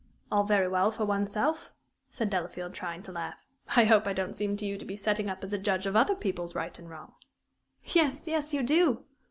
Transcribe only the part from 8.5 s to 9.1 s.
you do!"